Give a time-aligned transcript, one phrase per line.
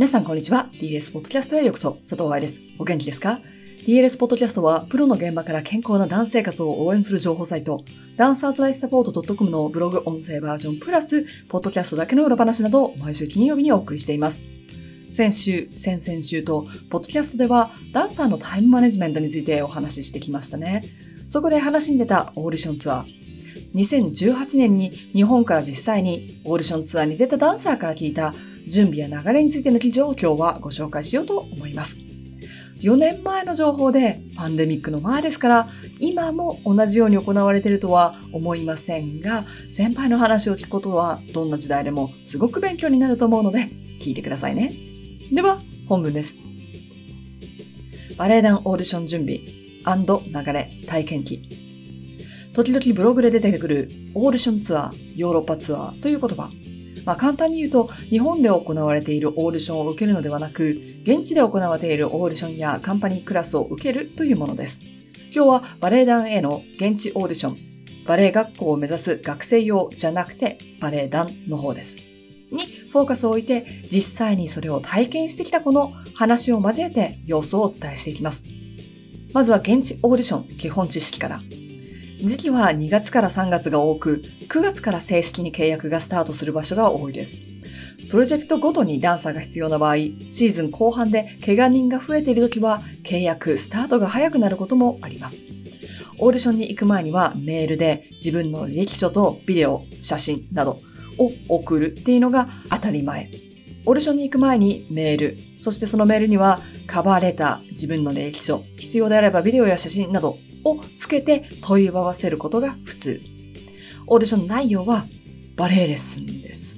[0.00, 0.66] 皆さんこんにちは。
[0.72, 1.98] DLS ポッドキャストへようこそ。
[2.08, 2.58] 佐藤愛です。
[2.78, 3.38] お元気ですか
[3.86, 7.84] ？DLS ポッドキャストは、プロの現場から健康なダンス生活を応援する情報サイト、
[8.16, 14.40] ダンサーズライフサポート .com のブログ音声バージョンプラス、ポッドキャストだけの裏話などを毎週金曜日にお送りしています。
[15.12, 20.82] 先週、先々週と、ポッドキャストでは、ダンサーのタイムマネジメントについてお話ししてきましたね。
[21.28, 23.20] そこで話に出たオーディションツアー。
[23.74, 28.32] 2018年に日本から実際にオーディションツアーに出たダンサーから聞いた
[28.70, 31.98] 準備や流れについての記事を今日はご紹介しようと思います。
[32.80, 43.68] 4年前の情報でパンデミックの前ですから、今も同じように行われているとは思いませんが、先輩の話を聞くことはどんな時代でもすごく勉強になると思うので、
[44.00, 44.72] 聞いてくださいね。
[45.32, 46.36] では、本文です。
[48.16, 51.42] バレエ団オーディション準備流れ体験記。
[52.54, 56.50] 時々ブログで出てくるオーディションツアー、ヨーロッパツアーという言葉。
[57.04, 60.70] まあ、簡単に言うと、日本で行われているオーディションを受けるのではなく、
[61.02, 64.78] 現地で行われているオーディションやカンパニークラスを受けるというものです。
[65.32, 67.56] 今日はバレエ団への現地オーディション、
[68.06, 71.96] バレエ学校を目指す学生用じゃなくてバレエ団の方です。
[72.50, 78.42] にフォーカスを置いて、実際にそれを体験してきた子の話を交えて様子をお伝えしていきます。
[79.32, 81.40] まずは現地オーディション基本知識から。
[82.22, 87.38] 時期は2月から3月が多く、9月から正式に契約がスタートする場所が多いです。
[88.10, 95.40] プロジェクトごとにダンサーが必要な場合、シーズン後半で怪我人が増えている時は、契約、スタートが早くなることもあります。
[96.18, 100.80] オーディションに行く前にはメールで自分の履歴書とビデオ、写真など
[101.16, 103.28] を送るっていうのが当たり前。
[103.86, 113.20] オーディションに行く前にメール、そしてそのメールにはカバーレター、自分の履歴書、必要であればビデオや写真などをつけて問い合わせることが普通。
[114.06, 115.04] オーディション内容は
[115.56, 116.76] バレエレッスンです。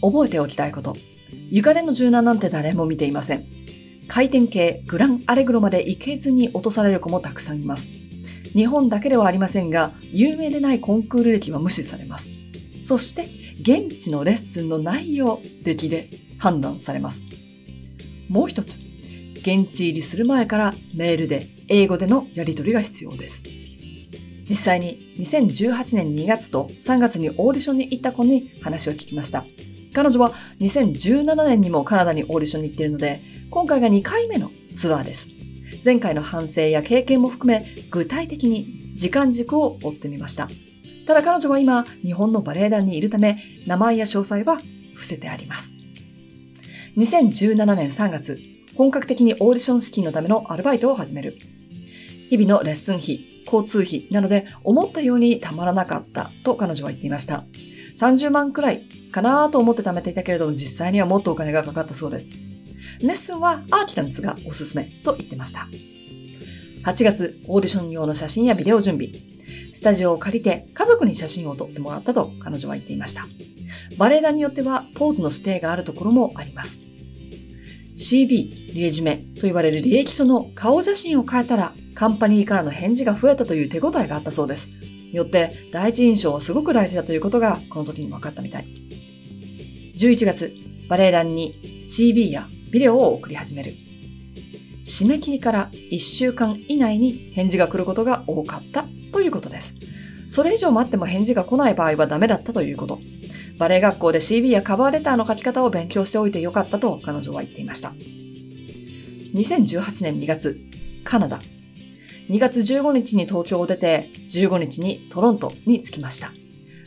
[0.00, 0.96] 覚えておきたいこと。
[1.50, 3.46] 床での柔軟なんて誰も見ていません。
[4.08, 7.88] 回転系グランアレグロまで行けずに落とされる子もたくさんいます。
[8.52, 12.30] 日本だけではありませんが、有名でないコンクール歴は無視されます。
[12.84, 13.28] そして、
[13.60, 16.08] 現地のレッスンの内容、出来で
[16.38, 17.22] 判断されます。
[18.28, 18.78] もう一つ、
[19.44, 23.42] 現地入りする前からメールで英語でのやり取りが必要です。
[24.48, 29.44] 実際に2018年2月と3月にオーディションに行った子に話を聞きました。
[29.92, 35.28] 彼女は2017年にもカナダにオーディションに行っているので、今回が2回目のツアーです。
[35.84, 40.48] 前回の反省や経験も含め、具体的に時間軸を追ってみました。
[41.06, 44.58] ただ彼女は今、日本のバレエ団にいるため、名前や詳細は
[44.94, 45.72] 伏せてあります。
[46.96, 48.38] 2017年3月、
[48.76, 51.36] 本格的にオーディション資金のためのアルバイトを始める。
[52.30, 57.44] 日々のレッスン費、交通費などで思ったようにたまらなかったと彼女は言っていました。
[57.98, 58.82] 30万くらい
[59.12, 62.30] かなと思って貯めていたけれども実際にはもっとお金がかかったそうです。
[63.00, 65.68] レッスンはアーキタンツがおすすめと言ってました。
[66.84, 69.10] 8月、オーディション用の写真やビデオ準備。
[69.72, 73.26] スタジオを借りて家族に写真を撮ってもらったと彼女は言っていました。
[73.98, 76.78] バレエ団によってはポーズの指定があるところもあります。
[77.96, 84.68] CB、リエジメと言われる履歴書の顔写真を変えたらカンパニーからの返事が増えたという手応えがあったそうです。
[85.12, 88.64] よって第一印象はすごく大事だということがこの時に分かったみたい。
[89.96, 90.52] 11月、
[90.88, 91.54] バレエ団に
[91.88, 93.72] CB やビデオを送り始める。
[94.84, 99.74] 締め切りから1週間以内に返事が来ることが多かったということです。
[100.28, 102.98] それ以上待っても返事が来ない場合はダメだったということ。
[103.58, 107.92] バレエ学校で CV やカバーレターの書き方を勉強しておいてよかったと彼女は言っていました。
[109.34, 110.58] 2018年2月、
[111.04, 111.40] カナダ。
[112.30, 116.32] 2月15日に東京を出て、15日にトロントに着きました。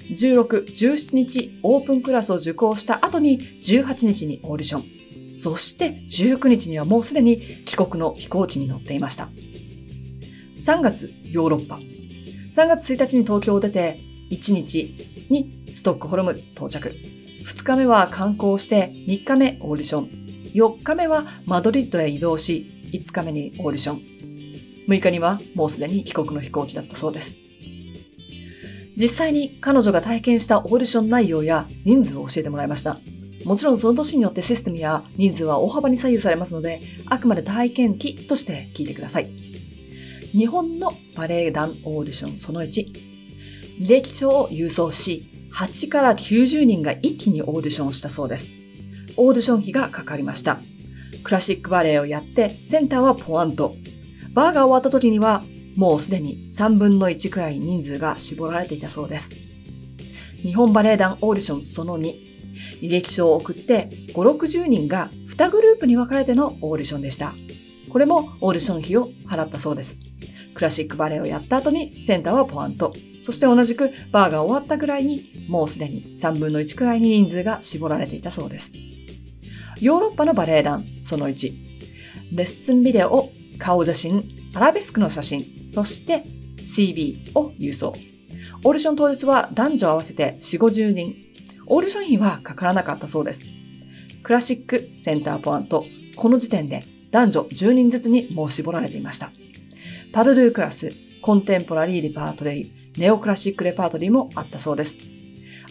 [0.10, 5.40] 16、17日オープンクラスを受講した後に18日にオーディション。
[5.40, 9.30] そして19日にはもうすでに帰国の飛行機に乗っていました。
[10.58, 11.76] 3月、ヨーロッパ。
[11.76, 14.00] 3月1日に東京を出て、
[14.32, 14.96] 1日
[15.30, 16.92] にストックホルム到着。
[17.46, 20.10] 2日目は観光して、3日目オーディション。
[20.56, 24.02] 4日目はマドリッドへ移動し、5日目にオーディション。
[24.88, 27.36] 6日にはもうすでに帰国の飛行機だったそうです。
[28.96, 33.00] 実際に彼女が体験したオーディション内容や人数を教えてもらいました。
[33.46, 39.30] もちろんその年によってシステムや人数は大幅に左右されますので、あくまで体験記として聞いてください。
[40.32, 42.68] 日本のバレエ団オーディションその1。
[43.80, 48.52] 履歴書を郵送し、8から90人が一気にオーディションしたそうです。
[49.16, 50.60] オーディション費がかかりました。
[51.24, 53.76] クラシックバレエをやって、センターはポワンと。
[54.34, 55.42] バーが終わった時には、
[55.76, 59.32] もうすでに3分の1くらい人数が絞られていたそうです。
[60.44, 62.14] 日本バレエ団オーディションその2。
[62.84, 67.34] 履歴書を送って5、60人が2グループに分かれてのオーディションでした。
[67.90, 69.98] これもオーディション費を払ったそうです。
[70.54, 72.94] クラシックバレエをやった後にセンターはポワント。
[73.28, 78.72] そして同じくバーが終わったぐらいにもうすでに3分の1くらいに人数が絞られていたそうです。
[79.82, 81.54] ヨーロッパのバレエ団その1。
[82.32, 83.30] レッスンビデオ、
[83.60, 86.24] 顔写真、アラベスクの写真、そして
[86.60, 87.94] CV を郵送。
[88.64, 91.14] オーディション当日は男女合わせて4、50人。
[91.66, 93.46] オーディション費はかからなかったそうです。
[94.24, 95.84] クラシック、センターポワント、
[96.16, 96.82] この時点で
[97.12, 99.32] 男女10人ずつにもう絞られていました。
[100.14, 100.92] パドドゥクラス、
[101.22, 104.96] コンテンポラリーレパートリー、ネオクラシックレパートリーもあったそうです。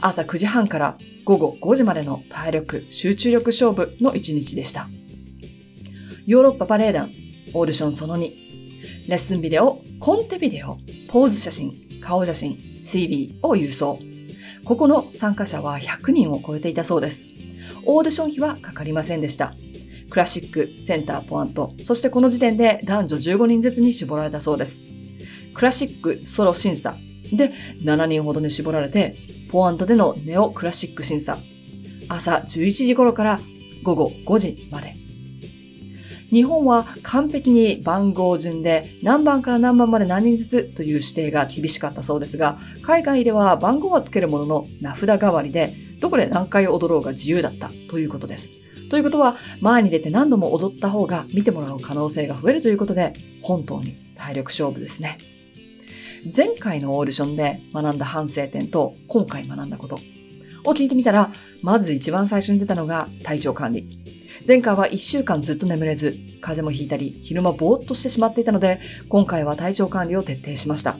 [0.00, 4.88] 朝9時半から午後5時までの体力、集中力勝負の1日でした。
[6.24, 7.10] ヨーロッパバレエ団、
[7.52, 10.78] オーディションその2、レッスンビデオ、コンテビデオ、
[11.08, 13.98] ポーズ写真、顔写真、CV を郵送。
[14.64, 17.24] ここの参加者は100人を超えていたそうです。
[17.84, 19.54] オーディション費はかかりませんでした。
[20.10, 24.78] クラシック、センター、ポアント、そしてこの時点で男女15人ずつに絞られたそうです。
[25.54, 26.96] クラシックソロ審査
[27.32, 27.52] で
[27.82, 29.14] 7人ほどに絞られて、
[29.50, 31.38] ポアントでのネオクラシック審査。
[32.08, 33.40] 朝11時頃から
[33.82, 34.94] 午後5時まで。
[36.30, 48.48] 日本は完璧に番号順で何番から何番まで何人ずつという指定が厳しかったそうですが、海外では番号はつけるものの名札代わりで、どこで何回踊ろうが自由だったということです。
[48.90, 53.12] ということは、前に出て何度も踊った方が見てもらう可能性が増えるということで、
[53.42, 55.18] 本当に体力勝負ですね。
[56.34, 59.98] 前回のオーディションで学んだ反省点と今回学んだこと
[60.64, 61.30] を聞いてみたら、
[61.62, 64.06] まず一番最初に出たのが体調管理。
[64.46, 70.96] 前回は一週間ずっと眠れず、風邪もひいたり、昼間ぼーっとしてしまっていたので、今回は体調管理を徹底しました。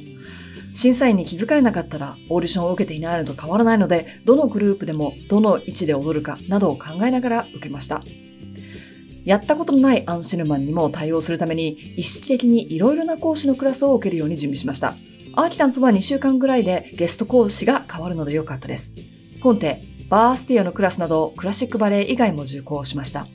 [0.75, 8.03] 審査員に気づかれなかったらオーディションを受けていないのと変わらないので、どのグループでもどの位置で踊るかなどを考えながら受けました。
[9.27, 14.95] やったことのないアンシェルマンにも対応するために、意識的にいろいろな講師のクラスを受けるように準備しました。
[15.35, 18.93] アーキタンスは2週間ぐらいでゲスト講師が変わるのでよかったです。
[19.43, 23.27] コンテ、バースティアのクラスなどクラシックバレエ以外も受講しました。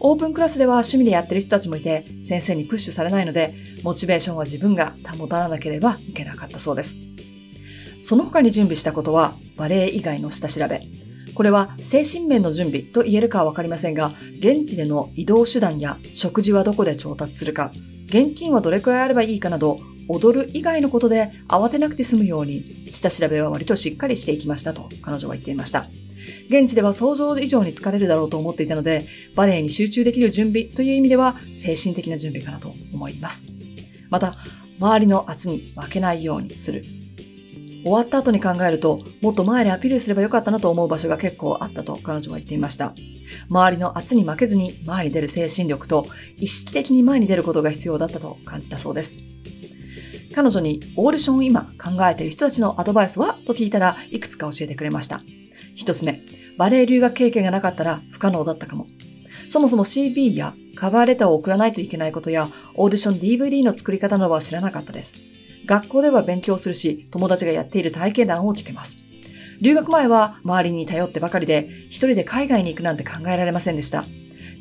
[0.00, 6.96] オープンクラスでは趣味でやってる人たちもいて、先生にプッシュされないので、モチベーションは自分が保たなければいけなかったそうです。
[8.00, 10.99] その他に準備したことは、バレエ以外の下調べ。
[11.40, 17.72] これは精神面の準備と言えるかはわかりませんが、現地での移動手段や食事はどこで調達するか、
[18.08, 25.86] 現金はどれくらいあればいいかなど、踊る以外のことで慌てなくて済むように、下調べは割としっかりしていきましたと彼女は言っていました。
[26.50, 33.44] 現地では想像以上に疲れるだろうと思っていたので、バレエに集中できる準備という意味では精神的な準備かなと思います。
[34.10, 34.36] また、
[34.78, 36.84] 周りの圧に負けないようにする。
[37.82, 42.94] 終わった後に考えると、もっと前でアピールすればよかったなと思う場所が結構あったと彼女は言っていました。
[43.48, 46.06] 周りの圧に負けずに前に出る精神力と
[46.36, 49.16] 意識的に前に出ることが必要だったと感じたそうです。
[50.34, 53.38] 彼女にオーディションを今考えている人たちのアドバイスは？
[53.46, 55.22] と聞いたらいくつか教えてくれました。
[55.74, 56.22] 一つ目、
[56.58, 58.86] バレエ留学経験がなかったら不可能だったかも。
[59.48, 65.14] そもそも CB やカバーレターを送らないといけないことや、オーディション DVD の作り方などは知らなかったです。
[65.70, 68.96] 学校では勉強するし、友達がやっている体験談を聞けます。
[69.60, 74.04] 留学前は周りに頼ってばかりで、一人で海外に行くなんて考えられませんでした。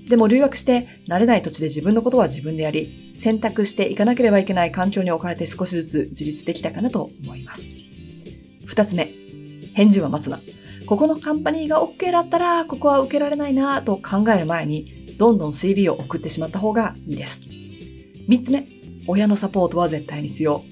[0.08, 7.68] でも留学して慣れない土地で自分のことは自分でやり、選択していかなければいけない環境に置かれて少しずつ自立できたかなと思います。
[8.68, 9.10] 二つ目、
[9.74, 10.40] 返事は待つな。
[10.86, 17.42] ここのカンパニーが OK だったら、ここは受けられないなと考える前に、どんどん CV を送ってしまった方がいいです。
[18.28, 18.68] 三つ目、
[19.08, 20.64] 親のサポートは絶対に必要。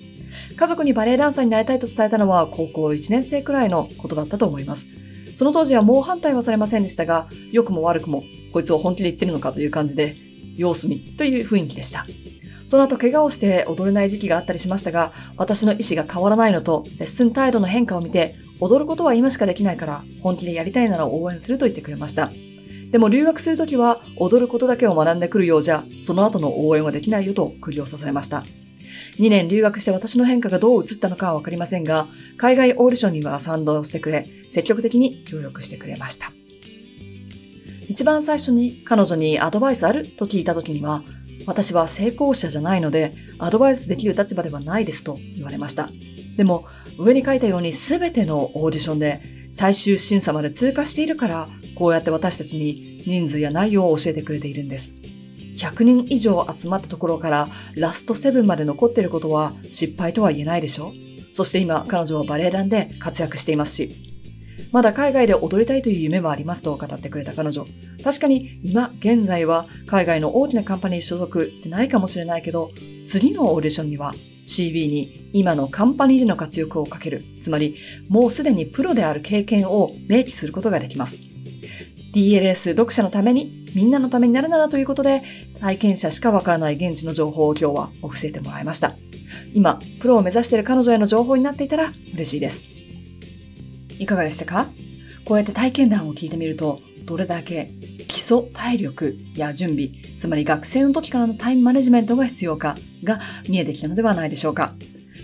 [0.55, 4.87] 家族にバレエダンサーになりたいと伝えたのは高校1年生くらいのことだったと思います。
[5.35, 10.15] その当時は猛反対はされませんでしたが、良くも悪くも、こいつを本気で言ってるのかという感じで、
[10.55, 12.07] 様子見という雰囲気でした。
[12.65, 22.31] その後怪我をして踊れない時期があったりしましたが、私の意思が変わらないのと、レッスン態度の変化を見て、踊ることは今しかできないから、本気でやりたいなら応援すると言ってくれました。
[22.91, 28.43] でも留学するときは、踊ることだけを学んでくるようじゃ、その後の応援はできないよと釘を刺されました。
[29.19, 36.31] 2年留学して私の変化がどう映ったのかはわかりませんが、海外オーディションには賛同してくれ、積極的に協力してくれました。
[37.89, 41.03] 一番最初に彼女にアドバイスあると聞いた時には、
[41.45, 45.89] 私は成功者じゃないので、アドバイスできる立場ではないですと言われました。
[46.35, 46.65] でも、
[46.99, 54.91] 上に書いたように全てのオーディションで最終審査まで通過しているから、こうやって私たちに人数や内容を教えてくれているんです。
[55.57, 60.93] 100人以上集まったところからラスト7まで残っていることは失敗とは言えないでしょ？
[61.33, 64.03] そして今彼女はバレエ団で活躍していますし。
[64.71, 67.65] まだ海外で踊りたいという夢はありますと語ってくれた彼女。
[68.03, 72.71] 確かに今現在は海外の大きなカンパニー所属ってないかもしれないけど、
[73.05, 74.13] 次のオーディションには
[74.45, 77.23] CV に今のカンパニーでの活躍をかける。
[77.41, 77.77] つまり、
[78.09, 81.17] もうすでにプロである経験を明記することができます。
[82.17, 85.21] DLS 読者のために、みんなのためになるならということで、
[85.59, 88.95] 体験者しかわからない現地の情報を今日は教えてもらいました。
[89.53, 92.63] 今、プロを目指している彼女への情報になっていたら嬉しいです。
[93.99, 94.65] いかがでしたか？
[95.25, 97.69] こうやって体験談を聞いてみると、どれだけ
[98.07, 104.73] 基礎体力や準備、つまり学生の時からのタイムマネジメントが必要かが見えてきたのではないでしょうか。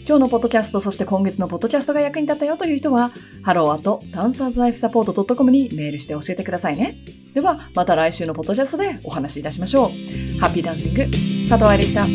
[0.05, 6.95] 今日のポッドキャスト、そして今月のポッドキャストが役に立ったよという人は、ハローアとダンサーズライフサポート .com にメールして教えてくださいね。
[7.33, 10.39] では、また来週のポッドキャストでお話しいたしましょう。
[10.39, 11.05] ハッピーダンシング、
[11.50, 12.05] 佐藤愛でした。